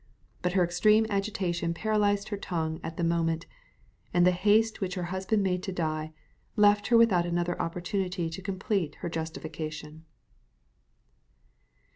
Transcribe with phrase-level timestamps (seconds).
[0.41, 3.45] But her extreme agitation paralysed her tongue at the moment,
[4.11, 6.11] and the haste which her husband made to die,
[6.55, 10.05] left her without another opportunity to complete her justification.